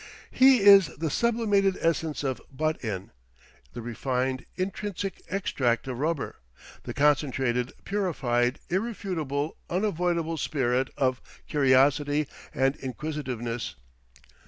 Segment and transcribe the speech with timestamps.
[0.31, 3.11] "He is the sublimated essence of Butt in;
[3.73, 6.37] the refined, intrinsic extract of Rubber;
[6.85, 13.75] the concentrated, purified, irrefutable, unavoidable spirit of Curiosity and Inquisitiveness.